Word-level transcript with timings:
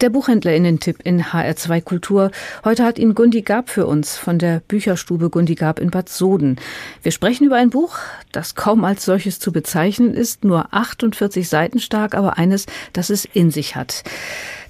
Der 0.00 0.08
Buchhändlerinnen-Tipp 0.08 1.00
in 1.04 1.22
HR2 1.22 1.82
Kultur. 1.82 2.30
Heute 2.64 2.84
hat 2.84 2.98
ihn 2.98 3.14
Gundi 3.14 3.42
Gab 3.42 3.68
für 3.68 3.86
uns 3.86 4.16
von 4.16 4.38
der 4.38 4.60
Bücherstube 4.66 5.28
Gundi 5.28 5.54
Gab 5.56 5.78
in 5.78 5.90
Bad 5.90 6.08
Soden. 6.08 6.56
Wir 7.02 7.12
sprechen 7.12 7.44
über 7.44 7.56
ein 7.56 7.68
Buch, 7.68 7.98
das 8.32 8.54
kaum 8.54 8.84
als 8.84 9.04
solches 9.04 9.40
zu 9.40 9.52
bezeichnen 9.52 10.14
ist, 10.14 10.42
nur 10.42 10.72
48 10.72 11.46
Seiten 11.46 11.80
stark, 11.80 12.14
aber 12.14 12.38
eines, 12.38 12.64
das 12.94 13.10
es 13.10 13.26
in 13.26 13.50
sich 13.50 13.76
hat. 13.76 14.02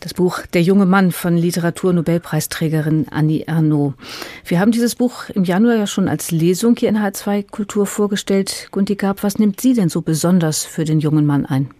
Das 0.00 0.14
Buch 0.14 0.40
Der 0.52 0.62
junge 0.62 0.86
Mann 0.86 1.12
von 1.12 1.36
Literaturnobelpreisträgerin 1.36 3.06
Annie 3.12 3.44
Ernaux. 3.46 3.94
Wir 4.44 4.58
haben 4.58 4.72
dieses 4.72 4.96
Buch 4.96 5.28
im 5.28 5.44
Januar 5.44 5.76
ja 5.76 5.86
schon 5.86 6.08
als 6.08 6.32
Lesung 6.32 6.74
hier 6.76 6.88
in 6.88 6.98
HR2 6.98 7.48
Kultur 7.48 7.86
vorgestellt. 7.86 8.66
Gundi 8.72 8.96
Gab, 8.96 9.22
was 9.22 9.38
nimmt 9.38 9.60
sie 9.60 9.74
denn 9.74 9.90
so 9.90 10.02
besonders 10.02 10.64
für 10.64 10.84
den 10.84 10.98
jungen 10.98 11.24
Mann 11.24 11.46
ein? 11.46 11.70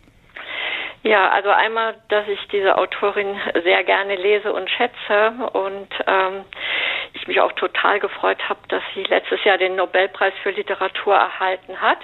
Ja, 1.03 1.31
also 1.31 1.49
einmal, 1.49 1.95
dass 2.09 2.29
ich 2.29 2.47
diese 2.49 2.77
Autorin 2.77 3.35
sehr 3.65 3.85
gerne 3.85 4.17
lese 4.17 4.53
und 4.53 4.69
schätze 4.69 5.33
und 5.55 5.89
ähm, 6.07 6.45
ich 7.15 7.27
mich 7.27 7.41
auch 7.41 7.53
total 7.53 8.01
gefreut 8.01 8.37
habe, 8.49 8.61
dass 8.69 8.83
sie 8.95 9.05
letztes 9.05 9.43
Jahr 9.45 9.57
den 9.57 9.77
Nobelpreis 9.77 10.35
für 10.43 10.51
Literatur 10.51 11.15
erhalten 11.15 11.81
hat, 11.81 11.99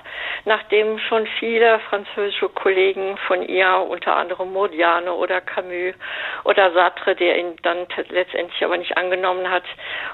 nachdem 0.47 0.98
schon 0.98 1.27
viele 1.38 1.79
französische 1.91 2.48
Kollegen 2.48 3.19
von 3.27 3.43
ihr, 3.43 3.87
unter 3.87 4.16
anderem 4.16 4.52
Modiane 4.55 5.13
oder 5.13 5.43
Camus 5.43 5.95
oder 6.45 6.73
Sartre, 6.73 7.15
der 7.15 7.38
ihn 7.38 7.57
dann 7.63 7.87
letztendlich 8.09 8.65
aber 8.65 8.79
nicht 8.79 8.97
angenommen 8.97 9.51
hat 9.51 9.65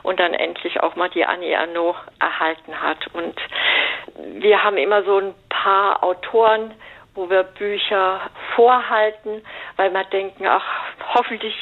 und 0.03 0.19
dann 0.19 0.35
endlich 0.35 0.83
auch 0.83 0.97
mal 0.97 1.09
die 1.09 1.25
Annie 1.25 1.55
Ernaux 1.55 1.97
erhalten 2.19 2.83
hat. 2.83 3.07
Und 3.13 3.41
wir 4.17 4.65
haben 4.65 4.77
immer 4.77 5.05
so 5.05 5.19
ein 5.19 5.35
paar 5.49 6.03
Autoren, 6.03 6.75
wo 7.15 7.29
wir 7.29 7.43
Bücher 7.43 8.21
vorhalten, 8.55 9.43
weil 9.77 9.93
wir 9.93 10.05
denken, 10.05 10.47
ach, 10.47 10.65
hoffentlich 11.15 11.55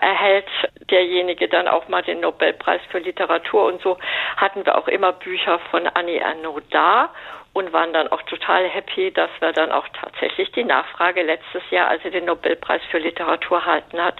erhält 0.00 0.48
derjenige 0.90 1.48
dann 1.48 1.68
auch 1.68 1.88
mal 1.88 2.02
den 2.02 2.20
Nobelpreis 2.20 2.80
für 2.90 2.98
Literatur. 2.98 3.64
Und 3.66 3.82
so 3.82 3.98
hatten 4.36 4.64
wir 4.64 4.76
auch 4.76 4.88
immer 4.88 5.12
Bücher 5.12 5.58
von 5.70 5.86
Annie 5.86 6.20
Ernaux 6.20 6.60
da 6.70 7.10
und 7.52 7.72
waren 7.72 7.92
dann 7.92 8.08
auch 8.08 8.22
total 8.22 8.68
happy, 8.68 9.12
dass 9.12 9.30
wir 9.40 9.52
dann 9.52 9.72
auch 9.72 9.86
tatsächlich 10.00 10.52
die 10.52 10.64
Nachfrage 10.64 11.22
letztes 11.22 11.62
Jahr, 11.70 11.88
als 11.88 12.02
sie 12.02 12.10
den 12.10 12.26
Nobelpreis 12.26 12.80
für 12.90 12.98
Literatur 12.98 13.58
erhalten 13.58 14.00
hat, 14.00 14.16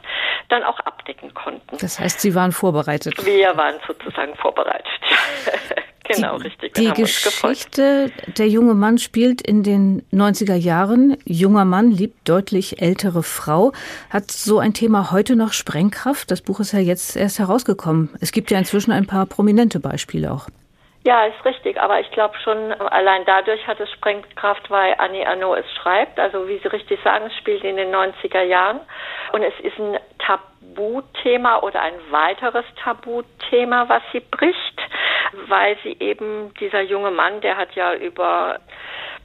dann 0.48 0.64
auch 0.64 0.80
abdecken 0.80 1.32
konnten. 1.34 1.78
Das 1.78 2.00
heißt, 2.00 2.20
Sie 2.20 2.34
waren 2.34 2.52
vorbereitet. 2.52 3.24
Wir 3.24 3.56
waren 3.56 3.76
sozusagen 3.86 4.34
vorbereitet. 4.36 4.88
Genau, 6.16 6.38
die, 6.38 6.44
richtig. 6.44 6.74
Die 6.74 6.92
Geschichte, 6.92 8.10
der 8.38 8.48
junge 8.48 8.74
Mann 8.74 8.98
spielt 8.98 9.40
in 9.40 9.62
den 9.62 10.02
90er 10.12 10.54
Jahren. 10.56 11.16
Junger 11.24 11.64
Mann 11.64 11.90
liebt 11.90 12.28
deutlich 12.28 12.80
ältere 12.80 13.22
Frau. 13.22 13.72
Hat 14.10 14.30
so 14.30 14.58
ein 14.58 14.74
Thema 14.74 15.12
heute 15.12 15.36
noch 15.36 15.52
Sprengkraft? 15.52 16.30
Das 16.30 16.42
Buch 16.42 16.60
ist 16.60 16.72
ja 16.72 16.78
jetzt 16.78 17.16
erst 17.16 17.38
herausgekommen. 17.38 18.10
Es 18.20 18.32
gibt 18.32 18.50
ja 18.50 18.58
inzwischen 18.58 18.92
ein 18.92 19.06
paar 19.06 19.26
prominente 19.26 19.80
Beispiele 19.80 20.32
auch. 20.32 20.48
Ja, 21.02 21.24
ist 21.24 21.42
richtig, 21.46 21.80
aber 21.80 21.98
ich 21.98 22.10
glaube 22.10 22.34
schon, 22.44 22.72
allein 22.72 23.24
dadurch 23.24 23.66
hat 23.66 23.80
es 23.80 23.90
Sprengkraft, 23.92 24.70
weil 24.70 24.94
Annie 24.98 25.26
Arnaud 25.26 25.58
es 25.58 25.72
schreibt. 25.80 26.18
Also 26.20 26.46
wie 26.46 26.58
Sie 26.58 26.68
richtig 26.68 27.00
sagen, 27.02 27.24
es 27.26 27.36
spielt 27.36 27.64
in 27.64 27.76
den 27.76 27.94
90er 27.94 28.42
Jahren 28.42 28.80
und 29.32 29.42
es 29.42 29.54
ist 29.62 29.78
ein 29.78 29.98
Tabuthema 30.30 31.58
oder 31.58 31.82
ein 31.82 31.94
weiteres 32.10 32.64
Tabuthema, 32.82 33.88
was 33.88 34.02
sie 34.12 34.20
bricht 34.20 34.80
weil 35.48 35.76
sie 35.82 35.96
eben, 36.00 36.52
dieser 36.54 36.80
junge 36.80 37.10
Mann, 37.10 37.40
der 37.40 37.56
hat 37.56 37.74
ja 37.74 37.94
über 37.94 38.60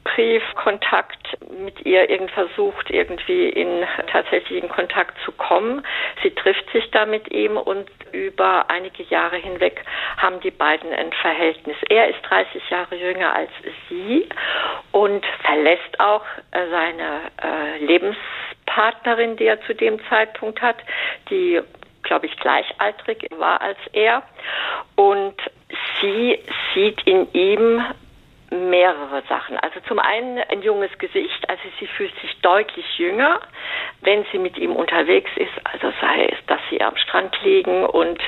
Briefkontakt 0.06 1.38
mit 1.50 1.86
ihr 1.86 2.09
irgend 2.09 2.31
versucht, 2.31 2.89
irgendwie 2.89 3.50
in 3.50 3.84
tatsächlichen 4.08 4.70
Kontakt 4.70 5.17
zu 5.25 5.31
kommen. 5.31 5.86
Sie 6.23 6.30
trifft 6.30 6.70
sich 6.72 6.89
da 6.92 7.06
mit 7.06 7.31
ihm 7.31 7.58
und 7.58 7.89
über 8.11 8.70
einige 8.70 9.03
Jahre 9.03 9.36
hinweg 9.38 9.83
haben 10.17 10.39
die 10.39 10.52
beiden 10.52 10.94
ein 10.94 11.11
Verhältnis. 11.11 11.76
Er 11.89 12.08
ist 12.08 12.22
30 12.22 12.70
Jahre 12.70 12.95
jünger 12.95 13.36
als 13.36 13.50
sie 13.89 14.30
und 14.92 15.26
verlässt 15.43 15.99
auch 15.99 16.23
äh, 16.52 16.70
seine 16.70 17.22
äh, 17.42 17.83
Lebenspartnerin, 17.83 19.37
die 19.37 19.45
er 19.45 19.60
zu 19.61 19.73
dem 19.73 19.99
Zeitpunkt 20.08 20.61
hat, 20.61 20.77
die 21.30 21.61
glaube 22.04 22.27
ich, 22.27 22.37
gleichaltrig 22.37 23.27
war 23.39 23.60
als 23.61 23.80
er. 23.92 24.22
Und 24.95 25.36
sie 25.99 26.39
sieht 26.73 27.02
in 27.08 27.27
ihm 27.33 27.83
mehrere 28.52 29.23
Sachen. 29.28 29.58
Also 29.58 29.80
zum 29.88 30.00
einen 30.00 30.38
ein 30.38 30.61
junges 30.61 30.95
Gesicht, 30.98 31.50
also 31.50 31.64
sie 31.80 31.88
fühlt 31.88 32.14
sich 32.22 32.39
deutlich 32.42 32.86
jünger, 32.98 33.39
wenn 34.02 34.26
sie 34.32 34.38
mit 34.38 34.58
ihm 34.58 34.76
unterwegs 34.76 35.32
ist, 35.36 35.54
also 35.64 35.92
sei 36.02 36.26
es, 36.26 36.45
dass 36.48 36.60
sie 36.70 36.82
am 36.82 36.95
Strand 36.98 37.36
liegen 37.44 37.86
und 37.86 38.20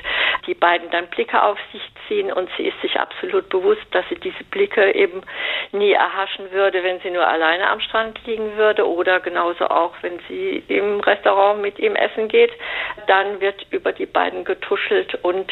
die 0.47 0.53
beiden 0.53 0.89
dann 0.89 1.07
Blicke 1.07 1.43
auf 1.43 1.57
sich 1.71 1.81
ziehen 2.07 2.31
und 2.31 2.49
sie 2.57 2.67
ist 2.67 2.81
sich 2.81 2.99
absolut 2.99 3.49
bewusst, 3.49 3.85
dass 3.91 4.05
sie 4.09 4.15
diese 4.15 4.43
Blicke 4.45 4.95
eben 4.95 5.21
nie 5.73 5.91
erhaschen 5.91 6.51
würde, 6.51 6.83
wenn 6.83 6.99
sie 7.01 7.11
nur 7.11 7.27
alleine 7.27 7.69
am 7.69 7.81
Strand 7.81 8.19
liegen 8.25 8.55
würde 8.55 8.87
oder 8.87 9.19
genauso 9.19 9.65
auch, 9.67 9.93
wenn 10.01 10.19
sie 10.27 10.63
im 10.67 11.01
Restaurant 11.01 11.61
mit 11.61 11.77
ihm 11.79 11.95
essen 11.95 12.29
geht, 12.29 12.51
dann 13.07 13.41
wird 13.41 13.65
über 13.71 13.91
die 13.91 14.05
beiden 14.05 14.45
getuschelt 14.45 15.15
und 15.23 15.51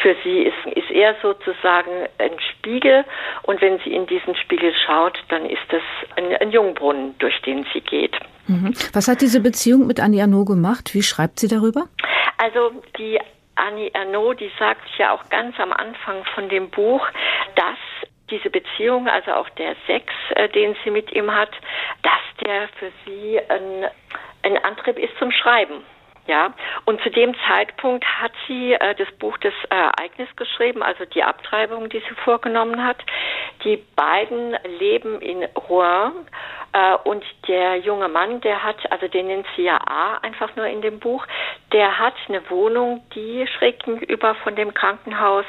für 0.00 0.14
sie 0.22 0.42
ist, 0.42 0.76
ist 0.76 0.90
er 0.90 1.16
sozusagen 1.20 2.08
ein 2.18 2.38
Spiegel 2.52 3.04
und 3.42 3.60
wenn 3.60 3.78
sie 3.80 3.92
in 3.92 4.06
diesen 4.06 4.36
Spiegel 4.36 4.72
schaut, 4.86 5.18
dann 5.28 5.44
ist 5.46 5.70
es 5.70 5.82
ein, 6.16 6.36
ein 6.36 6.50
Jungbrunnen, 6.50 7.16
durch 7.18 7.40
den 7.42 7.66
sie 7.72 7.80
geht. 7.80 8.16
Mhm. 8.46 8.74
Was 8.92 9.08
hat 9.08 9.20
diese 9.20 9.40
Beziehung 9.40 9.86
mit 9.86 9.98
Annie 9.98 10.22
Arnaud 10.22 10.46
gemacht? 10.46 10.94
Wie 10.94 11.02
schreibt 11.02 11.40
sie 11.40 11.48
darüber? 11.48 11.88
Also 12.38 12.70
die 12.98 13.18
Annie 13.56 13.92
Ernaux, 13.92 14.34
die 14.36 14.50
sagt 14.58 14.88
ja 14.98 15.12
auch 15.12 15.28
ganz 15.28 15.58
am 15.58 15.72
Anfang 15.72 16.24
von 16.34 16.48
dem 16.48 16.70
Buch, 16.70 17.06
dass 17.54 17.78
diese 18.30 18.50
Beziehung, 18.50 19.08
also 19.08 19.32
auch 19.32 19.48
der 19.50 19.76
Sex, 19.86 20.12
äh, 20.34 20.48
den 20.48 20.76
sie 20.84 20.90
mit 20.90 21.12
ihm 21.12 21.34
hat, 21.34 21.50
dass 22.02 22.44
der 22.44 22.68
für 22.78 22.92
sie 23.04 23.40
ein, 23.48 23.86
ein 24.42 24.64
Antrieb 24.64 24.98
ist 24.98 25.16
zum 25.18 25.30
Schreiben. 25.30 25.84
Ja, 26.28 26.52
und 26.86 27.00
zu 27.02 27.10
dem 27.10 27.36
Zeitpunkt 27.46 28.04
hat 28.04 28.32
sie 28.48 28.72
äh, 28.72 28.96
das 28.96 29.08
Buch 29.12 29.38
des 29.38 29.54
Ereignis 29.70 30.28
geschrieben, 30.34 30.82
also 30.82 31.04
die 31.04 31.22
Abtreibung, 31.22 31.88
die 31.88 32.00
sie 32.00 32.14
vorgenommen 32.24 32.84
hat. 32.84 32.96
Die 33.62 33.76
beiden 33.94 34.56
leben 34.80 35.20
in 35.20 35.44
Rouen 35.68 36.26
äh, 36.72 36.96
und 37.04 37.24
der 37.46 37.76
junge 37.76 38.08
Mann, 38.08 38.40
der 38.40 38.64
hat, 38.64 38.90
also 38.90 39.06
den 39.06 39.28
nennt 39.28 39.46
sie 39.54 39.62
ja 39.62 39.78
A 39.86 40.18
einfach 40.18 40.56
nur 40.56 40.66
in 40.66 40.82
dem 40.82 40.98
Buch, 40.98 41.24
der 41.72 41.98
hat 41.98 42.14
eine 42.28 42.48
Wohnung, 42.48 43.02
die 43.14 43.44
schräg 43.58 43.80
gegenüber 43.84 44.34
von 44.36 44.54
dem 44.54 44.72
Krankenhaus 44.72 45.44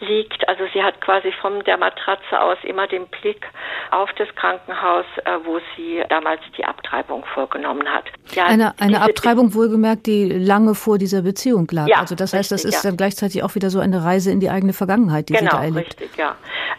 liegt. 0.00 0.48
Also 0.48 0.64
sie 0.72 0.82
hat 0.82 1.00
quasi 1.02 1.32
von 1.40 1.62
der 1.64 1.76
Matratze 1.76 2.40
aus 2.40 2.56
immer 2.62 2.86
den 2.86 3.06
Blick 3.08 3.46
auf 3.90 4.10
das 4.14 4.28
Krankenhaus, 4.36 5.04
äh, 5.24 5.32
wo 5.44 5.60
sie 5.76 6.02
damals 6.08 6.40
die 6.56 6.64
Abtreibung 6.64 7.24
vorgenommen 7.34 7.86
hat. 7.86 8.04
Ja, 8.32 8.46
eine 8.46 8.72
eine 8.80 9.02
Abtreibung 9.02 9.54
wohlgemerkt, 9.54 10.06
die 10.06 10.30
lange 10.30 10.74
vor 10.74 10.96
dieser 10.96 11.22
Beziehung 11.22 11.68
lag. 11.70 11.88
Ja, 11.88 11.98
also 11.98 12.14
das 12.14 12.32
heißt, 12.32 12.50
das 12.50 12.64
ist 12.64 12.82
ja. 12.82 12.90
dann 12.90 12.96
gleichzeitig 12.96 13.42
auch 13.42 13.54
wieder 13.54 13.68
so 13.68 13.80
eine 13.80 14.02
Reise 14.02 14.30
in 14.30 14.40
die 14.40 14.48
eigene 14.48 14.72
Vergangenheit, 14.72 15.28
die 15.28 15.34
genau, 15.34 15.50
sie 15.50 15.56
da 15.56 15.62
erlebt. 15.64 16.00
Richtig, 16.00 16.16
ja. 16.16 16.36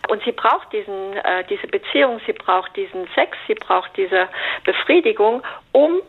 Und 0.10 0.24
sie 0.24 0.32
braucht 0.32 0.74
diesen, 0.74 1.14
äh, 1.14 1.44
diese 1.50 1.68
Beziehung, 1.68 2.20
sie 2.26 2.34
braucht 2.34 2.76
diesen 2.76 3.08
Sex, 3.14 3.38
sie 3.48 3.56
braucht 3.56 3.92
diese 3.96 4.28
Befriedigung, 4.66 5.44
um 5.72 6.02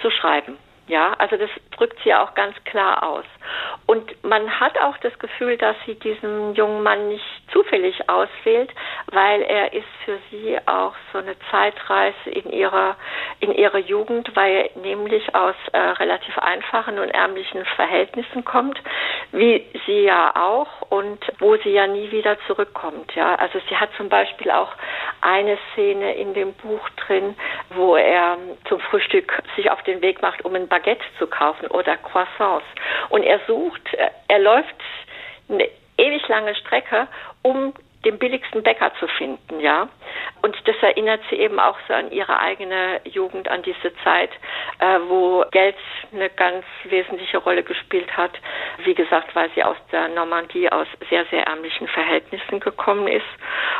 zu 0.00 0.10
schreiben. 0.10 0.56
Ja, 0.90 1.14
also 1.18 1.36
das 1.36 1.50
drückt 1.76 2.02
sie 2.02 2.12
auch 2.12 2.34
ganz 2.34 2.56
klar 2.64 3.04
aus. 3.04 3.24
Und 3.86 4.24
man 4.24 4.58
hat 4.58 4.76
auch 4.80 4.96
das 4.98 5.16
Gefühl, 5.20 5.56
dass 5.56 5.76
sie 5.86 5.94
diesen 5.94 6.52
jungen 6.56 6.82
Mann 6.82 7.08
nicht 7.10 7.24
zufällig 7.52 8.08
auswählt, 8.08 8.72
weil 9.12 9.42
er 9.42 9.72
ist 9.72 9.86
für 10.04 10.18
sie 10.32 10.58
auch 10.66 10.94
so 11.12 11.18
eine 11.18 11.36
Zeitreise 11.52 12.30
in 12.30 12.50
ihrer 12.50 12.96
in 13.38 13.52
ihrer 13.52 13.78
Jugend, 13.78 14.34
weil 14.34 14.52
er 14.52 14.80
nämlich 14.80 15.32
aus 15.32 15.54
äh, 15.70 15.78
relativ 15.78 16.36
einfachen 16.38 16.98
und 16.98 17.10
ärmlichen 17.10 17.64
Verhältnissen 17.76 18.44
kommt, 18.44 18.80
wie 19.32 19.64
sie 19.86 20.02
ja 20.02 20.34
auch 20.34 20.82
und 20.90 21.20
wo 21.38 21.56
sie 21.56 21.70
ja 21.70 21.86
nie 21.86 22.10
wieder 22.10 22.36
zurückkommt. 22.46 23.14
Ja, 23.14 23.34
also 23.36 23.60
sie 23.68 23.76
hat 23.76 23.90
zum 23.96 24.08
Beispiel 24.08 24.50
auch 24.50 24.72
eine 25.20 25.58
Szene 25.72 26.14
in 26.14 26.34
dem 26.34 26.52
Buch 26.54 26.88
drin, 26.90 27.36
wo 27.70 27.96
er 27.96 28.38
zum 28.68 28.80
Frühstück 28.80 29.42
sich 29.56 29.70
auf 29.70 29.82
den 29.82 30.02
Weg 30.02 30.20
macht, 30.22 30.44
um 30.44 30.54
ein 30.54 30.68
Baguette 30.68 31.04
zu 31.18 31.26
kaufen 31.26 31.66
oder 31.68 31.96
Croissants 31.96 32.66
und 33.10 33.22
er 33.22 33.40
sucht, 33.46 33.82
er 34.28 34.38
läuft 34.38 34.74
eine 35.48 35.68
ewig 35.96 36.26
lange 36.28 36.54
Strecke, 36.54 37.06
um 37.42 37.74
den 38.04 38.18
billigsten 38.18 38.62
Bäcker 38.62 38.92
zu 38.98 39.06
finden, 39.06 39.60
ja. 39.60 39.88
Und 40.42 40.56
das 40.66 40.76
erinnert 40.82 41.20
sie 41.30 41.36
eben 41.36 41.58
auch 41.58 41.76
so 41.88 41.94
an 41.94 42.10
ihre 42.10 42.38
eigene 42.38 43.00
Jugend, 43.04 43.48
an 43.48 43.62
diese 43.62 43.94
Zeit, 44.04 44.30
äh, 44.78 44.98
wo 45.08 45.44
Geld 45.50 45.76
eine 46.12 46.30
ganz 46.30 46.64
wesentliche 46.84 47.38
Rolle 47.38 47.62
gespielt 47.62 48.16
hat 48.16 48.32
Wie 48.84 48.94
gesagt, 48.94 49.34
weil 49.34 49.50
sie 49.54 49.62
aus 49.62 49.76
der 49.92 50.08
Normandie 50.08 50.70
aus 50.70 50.86
sehr, 51.08 51.24
sehr 51.26 51.46
ärmlichen 51.46 51.88
Verhältnissen 51.88 52.60
gekommen 52.60 53.08
ist. 53.08 53.26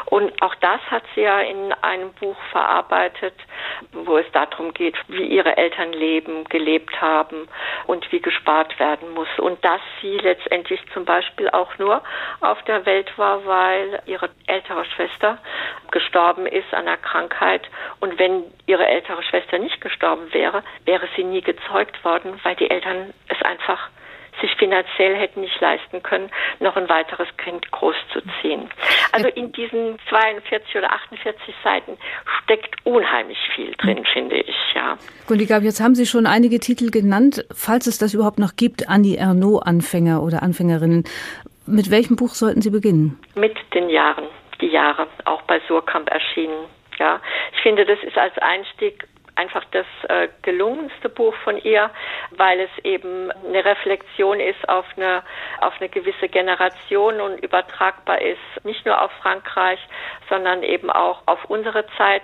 Und 0.07 0.43
auch 0.43 0.55
das 0.57 0.81
hat 0.91 1.03
sie 1.15 1.23
ja 1.23 1.41
in 1.41 1.73
einem 1.83 2.13
Buch 2.15 2.37
verarbeitet, 2.51 3.35
wo 3.93 4.19
es 4.19 4.31
darum 4.33 4.75
geht, 4.75 4.97
wie 5.09 5.25
ihre 5.25 5.57
Eltern 5.57 5.93
leben, 5.93 6.45
gelebt 6.45 7.01
haben 7.01 7.49
und 7.87 8.11
wie 8.13 8.21
gespart 8.21 8.79
werden 8.79 9.11
muss. 9.15 9.29
Und 9.39 9.65
dass 9.65 9.81
sie 10.01 10.19
letztendlich 10.19 10.81
zum 10.93 11.05
Beispiel 11.05 11.49
auch 11.51 11.79
nur 11.79 12.03
auf 12.41 12.63
der 12.65 12.85
Welt 12.87 13.17
war, 13.17 13.45
weil 13.47 14.03
ihre 14.07 14.31
ältere 14.47 14.85
Schwester 14.85 15.39
gestorben 15.91 16.47
ist 16.47 16.73
an 16.73 16.87
einer 16.87 16.97
Krankheit. 16.97 17.63
Und 18.01 18.19
wenn 18.19 18.45
ihre 18.67 18.87
ältere 18.87 19.23
Schwester 19.23 19.59
nicht 19.59 19.81
gestorben 19.81 20.33
wäre, 20.33 20.63
wäre 20.85 21.09
sie 21.17 21.25
nie 21.25 21.41
gezeugt 21.41 22.03
worden, 22.05 22.39
weil 22.43 22.57
die 22.57 22.71
Eltern 22.71 23.13
es 23.29 23.41
einfach 23.43 23.91
sich 24.41 24.51
finanziell 24.57 25.17
hätten 25.17 25.41
nicht 25.43 25.61
leisten 25.61 26.03
können, 26.03 26.31
noch 26.61 26.77
ein 26.77 26.89
weiteres 26.89 27.29
Kind 27.37 27.71
großzuziehen. 27.71 28.71
Also 29.13 29.29
in 29.29 29.53
diesen 29.53 29.99
42 30.09 30.77
oder 30.77 30.93
48 30.93 31.55
Seiten 31.63 31.99
steckt 32.43 32.75
unheimlich 32.85 33.39
viel 33.55 33.75
drin, 33.77 34.05
finde 34.13 34.37
ich, 34.37 34.57
ja. 34.75 34.97
Gundegab, 35.27 35.63
jetzt 35.63 35.81
haben 35.81 35.95
Sie 35.95 36.07
schon 36.07 36.27
einige 36.27 36.59
Titel 36.59 36.91
genannt. 36.91 37.45
Falls 37.53 37.87
es 37.87 37.99
das 37.99 38.15
überhaupt 38.15 38.39
noch 38.39 38.57
gibt, 38.57 38.89
Annie 38.89 39.19
Ernaux 39.19 39.63
Anfänger 39.63 40.23
oder 40.23 40.43
Anfängerinnen, 40.43 41.05
mit 41.67 41.91
welchem 41.91 42.17
Buch 42.17 42.31
sollten 42.31 42.63
Sie 42.63 42.71
beginnen? 42.71 43.19
Mit 43.35 43.57
den 43.75 43.91
Jahren, 43.91 44.25
die 44.61 44.69
Jahre, 44.69 45.09
auch 45.25 45.43
bei 45.43 45.61
Surkamp 45.69 46.11
erschienen. 46.11 46.67
Ja, 46.99 47.21
ich 47.53 47.63
finde, 47.63 47.87
das 47.87 47.99
ist 48.03 48.19
als 48.19 48.37
Einstieg 48.39 49.09
einfach 49.41 49.65
das 49.73 49.87
äh, 50.09 50.29
gelungenste 50.43 51.09
Buch 51.09 51.35
von 51.45 51.57
ihr, 51.57 51.91
weil 52.37 52.61
es 52.61 52.85
eben 52.85 53.31
eine 53.31 53.65
Reflexion 53.65 54.39
ist 54.39 54.69
auf 54.69 54.85
eine, 54.97 55.23
auf 55.61 55.73
eine 55.81 55.89
gewisse 55.89 56.29
Generation 56.29 57.21
und 57.21 57.39
übertragbar 57.43 58.21
ist, 58.21 58.65
nicht 58.65 58.85
nur 58.85 59.01
auf 59.01 59.11
Frankreich, 59.23 59.79
sondern 60.29 60.63
eben 60.63 60.91
auch 60.91 61.23
auf 61.27 61.39
unsere 61.49 61.87
Zeit. 61.97 62.23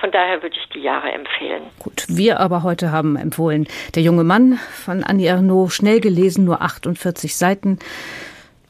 Von 0.00 0.10
daher 0.10 0.42
würde 0.42 0.56
ich 0.56 0.68
die 0.70 0.80
Jahre 0.80 1.12
empfehlen. 1.12 1.64
Gut, 1.80 2.04
wir 2.08 2.40
aber 2.40 2.62
heute 2.62 2.90
haben 2.90 3.16
empfohlen, 3.16 3.66
der 3.94 4.02
junge 4.02 4.24
Mann 4.24 4.54
von 4.84 5.04
Annie 5.04 5.28
Ernaux, 5.28 5.74
schnell 5.74 6.00
gelesen, 6.00 6.44
nur 6.46 6.62
48 6.62 7.36
Seiten, 7.36 7.78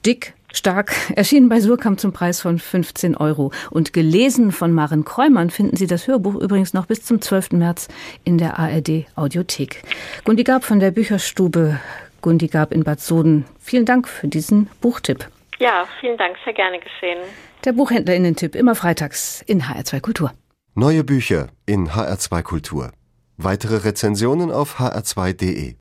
dick, 0.04 0.34
Stark 0.54 0.94
erschienen 1.16 1.48
bei 1.48 1.60
Surkamp 1.60 1.98
zum 1.98 2.12
Preis 2.12 2.40
von 2.40 2.58
15 2.58 3.16
Euro. 3.16 3.50
Und 3.70 3.92
gelesen 3.92 4.52
von 4.52 4.72
Maren 4.72 5.04
Kräumann 5.04 5.50
finden 5.50 5.76
Sie 5.76 5.86
das 5.86 6.06
Hörbuch 6.06 6.36
übrigens 6.36 6.74
noch 6.74 6.86
bis 6.86 7.04
zum 7.04 7.20
12. 7.20 7.52
März 7.52 7.88
in 8.22 8.38
der 8.38 8.58
ARD 8.58 9.06
Audiothek. 9.16 9.82
Gundi 10.24 10.44
Gab 10.44 10.64
von 10.64 10.78
der 10.78 10.92
Bücherstube 10.92 11.80
Gundi 12.22 12.46
Gab 12.46 12.72
in 12.72 12.84
Bad 12.84 13.00
Soden. 13.00 13.44
Vielen 13.58 13.84
Dank 13.84 14.08
für 14.08 14.28
diesen 14.28 14.68
Buchtipp. 14.80 15.28
Ja, 15.58 15.86
vielen 16.00 16.16
Dank, 16.16 16.36
sehr 16.44 16.54
gerne 16.54 16.78
geschehen. 16.78 17.18
Der 17.64 17.72
Buchhändlerinnen-Tipp 17.72 18.54
immer 18.54 18.74
freitags 18.74 19.42
in 19.46 19.62
HR2 19.62 20.00
Kultur. 20.00 20.32
Neue 20.74 21.04
Bücher 21.04 21.48
in 21.66 21.90
HR2 21.90 22.42
Kultur. 22.42 22.92
Weitere 23.36 23.78
Rezensionen 23.78 24.50
auf 24.50 24.78
hr2.de. 24.78 25.74